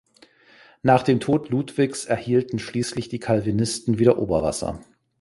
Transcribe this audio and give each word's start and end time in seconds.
Nach 0.81 1.03
dem 1.03 1.19
Tod 1.19 1.49
Ludwigs 1.49 2.05
erhielten 2.05 2.57
schließlich 2.57 3.07
die 3.07 3.19
Calvinisten 3.19 3.99
wieder 3.99 4.17
Oberwasser. 4.17 4.81